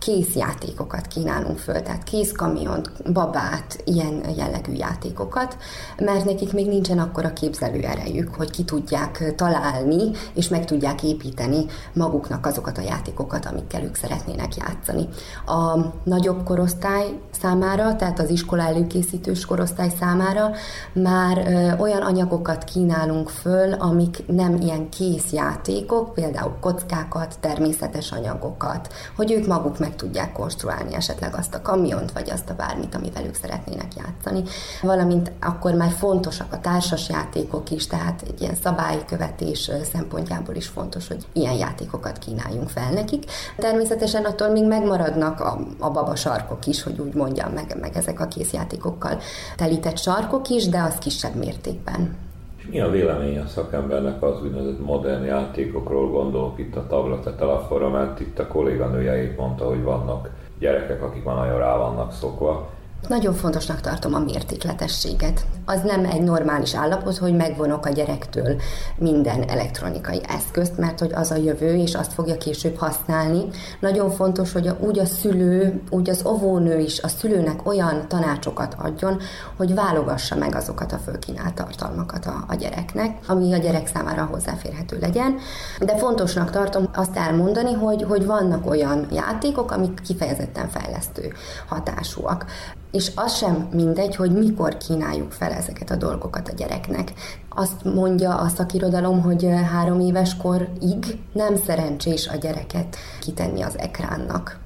[0.05, 5.57] kész játékokat kínálunk föl, tehát kézkamiont, babát, ilyen jellegű játékokat,
[5.97, 11.65] mert nekik még nincsen akkora képzelő erejük, hogy ki tudják találni, és meg tudják építeni
[11.93, 15.07] maguknak azokat a játékokat, amikkel ők szeretnének játszani.
[15.45, 20.51] A nagyobb korosztály számára, tehát az iskola előkészítős korosztály számára
[20.93, 28.93] már ö, olyan anyagokat kínálunk föl, amik nem ilyen kész játékok, például kockákat, természetes anyagokat,
[29.15, 32.95] hogy ők maguk meg meg tudják konstruálni esetleg azt a kamiont, vagy azt a bármit,
[32.95, 34.43] amivel ők szeretnének játszani.
[34.81, 41.07] Valamint akkor már fontosak a társas játékok is, tehát egy ilyen szabálykövetés szempontjából is fontos,
[41.07, 43.25] hogy ilyen játékokat kínáljunk fel nekik.
[43.57, 48.19] Természetesen attól még megmaradnak a, a baba sarkok is, hogy úgy mondjam, meg, meg ezek
[48.19, 49.19] a készjátékokkal
[49.57, 52.29] telített sarkok is, de az kisebb mértékben.
[52.71, 57.89] Mi a vélemény a szakembernek az úgynevezett modern játékokról, gondolok itt a tablet, a telefonra,
[57.89, 62.69] mert itt a kolléganője mondta, hogy vannak gyerekek, akik már nagyon rá vannak szokva,
[63.07, 65.45] nagyon fontosnak tartom a mértékletességet.
[65.65, 68.61] Az nem egy normális állapot, hogy megvonok a gyerektől
[68.97, 73.41] minden elektronikai eszközt, mert hogy az a jövő, és azt fogja később használni.
[73.79, 79.19] Nagyon fontos, hogy úgy a szülő, úgy az óvónő is a szülőnek olyan tanácsokat adjon,
[79.57, 84.97] hogy válogassa meg azokat a fölkínált tartalmakat a, a gyereknek, ami a gyerek számára hozzáférhető
[84.99, 85.35] legyen.
[85.79, 91.33] De fontosnak tartom azt elmondani, hogy, hogy vannak olyan játékok, amik kifejezetten fejlesztő
[91.67, 92.45] hatásúak
[92.91, 97.13] és az sem mindegy, hogy mikor kínáljuk fel ezeket a dolgokat a gyereknek.
[97.49, 104.59] Azt mondja a szakirodalom, hogy három éves korig nem szerencsés a gyereket kitenni az ekránnak.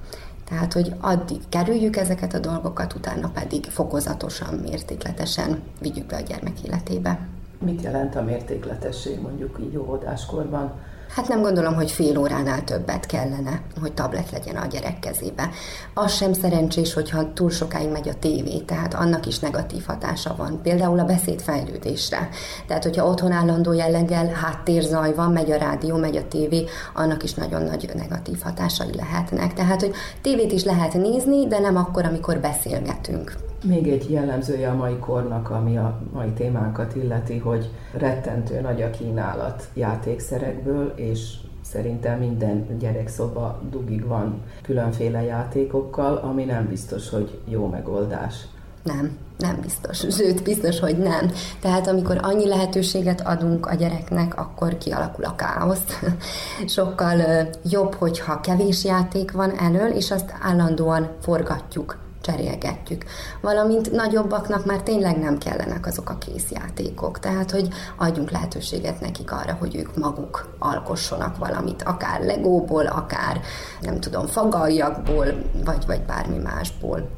[0.48, 6.62] Tehát, hogy addig kerüljük ezeket a dolgokat, utána pedig fokozatosan, mértékletesen vigyük be a gyermek
[6.64, 7.18] életébe.
[7.58, 10.72] Mit jelent a mértékletesség mondjuk így óvodáskorban?
[11.14, 15.50] Hát nem gondolom, hogy fél óránál többet kellene, hogy tablet legyen a gyerek kezébe.
[15.94, 20.60] Az sem szerencsés, hogyha túl sokáig megy a tévé, tehát annak is negatív hatása van.
[20.62, 22.28] Például a beszédfejlődésre.
[22.66, 27.34] Tehát, hogyha otthon állandó jelleggel háttérzaj van, megy a rádió, megy a tévé, annak is
[27.34, 29.54] nagyon nagy negatív hatásai lehetnek.
[29.54, 33.36] Tehát, hogy tévét is lehet nézni, de nem akkor, amikor beszélgetünk.
[33.66, 38.90] Még egy jellemzője a mai kornak, ami a mai témánkat illeti, hogy rettentő nagy a
[38.90, 47.66] kínálat játékszerekből, és szerintem minden gyerekszoba dugig van különféle játékokkal, ami nem biztos, hogy jó
[47.66, 48.46] megoldás.
[48.82, 49.98] Nem, nem biztos.
[50.10, 51.30] Sőt, biztos, hogy nem.
[51.60, 56.00] Tehát amikor annyi lehetőséget adunk a gyereknek, akkor kialakul a káosz.
[56.76, 63.04] Sokkal jobb, hogyha kevés játék van elől, és azt állandóan forgatjuk cserélgetjük.
[63.40, 69.52] Valamint nagyobbaknak már tényleg nem kellenek azok a készjátékok, tehát hogy adjunk lehetőséget nekik arra,
[69.52, 73.40] hogy ők maguk alkossanak valamit, akár legóból, akár
[73.80, 75.26] nem tudom, fagaljakból,
[75.64, 77.08] vagy, vagy bármi másból.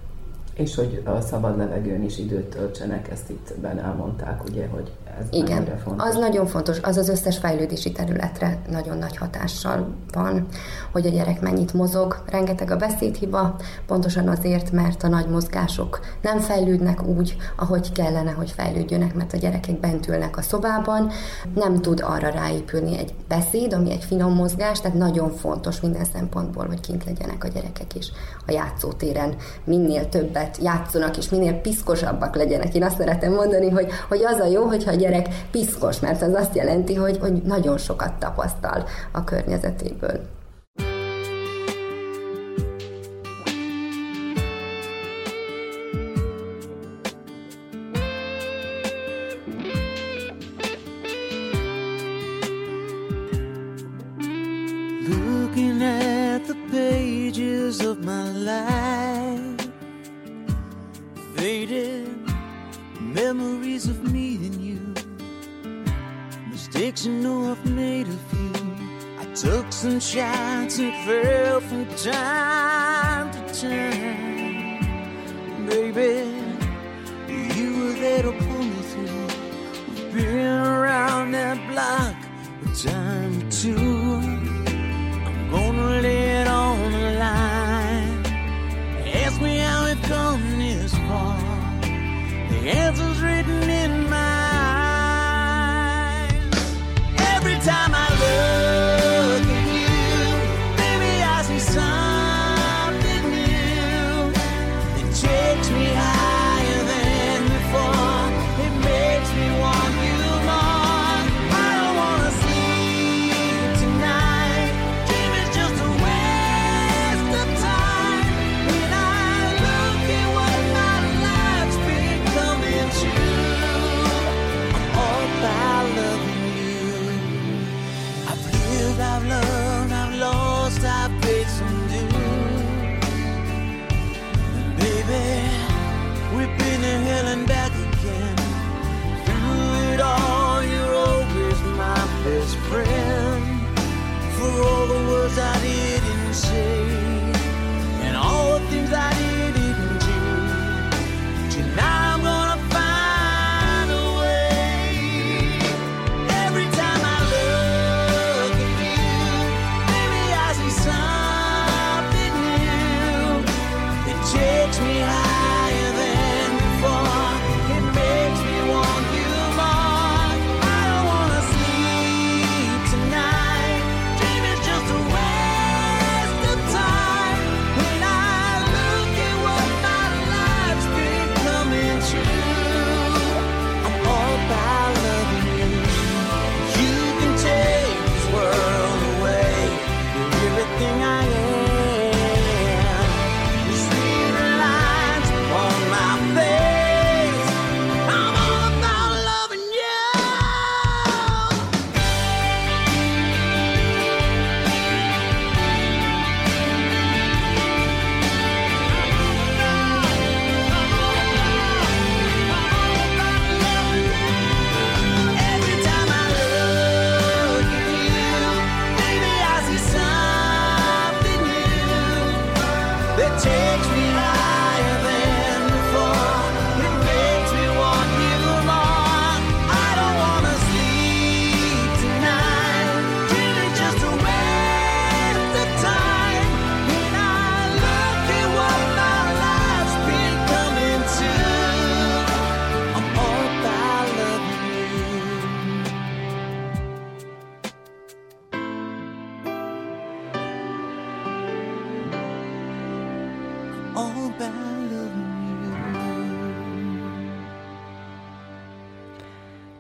[0.55, 5.27] És hogy a szabad levegőn is időt töltsenek, ezt itt benne elmondták, ugye, hogy ez
[5.31, 6.09] Igen, fontos.
[6.09, 10.47] az nagyon fontos, az az összes fejlődési területre nagyon nagy hatással van,
[10.93, 12.23] hogy a gyerek mennyit mozog.
[12.27, 13.57] Rengeteg a beszédhiba,
[13.87, 19.37] pontosan azért, mert a nagy mozgások nem fejlődnek úgy, ahogy kellene, hogy fejlődjönek, mert a
[19.37, 21.11] gyerekek bent ülnek a szobában,
[21.55, 26.67] nem tud arra ráépülni egy beszéd, ami egy finom mozgás, tehát nagyon fontos minden szempontból,
[26.67, 28.11] hogy kint legyenek a gyerekek is
[28.47, 29.35] a játszótéren.
[29.65, 32.75] Minél többet játszanak, és minél piszkosabbak legyenek.
[32.75, 36.23] Én azt szeretem mondani, hogy, hogy az a jó, hogyha a gyerek gyerek piszkos, mert
[36.23, 40.21] az azt jelenti, hogy, hogy nagyon sokat tapasztal a környezetéből.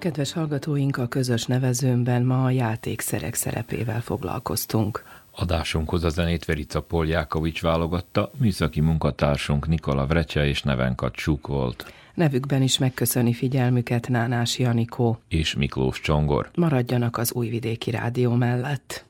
[0.08, 5.04] Kedves hallgatóink, a közös nevezőmben ma a játékszerek szerepével foglalkoztunk.
[5.30, 11.92] Adásunkhoz a zenét Verica Poljákovics válogatta, műszaki munkatársunk Nikola Vrecse és Nevenka Csuk volt.
[12.14, 16.50] Nevükben is megköszöni figyelmüket Nánás Janikó és Miklós Csongor.
[16.54, 19.04] Maradjanak az Újvidéki Rádió mellett.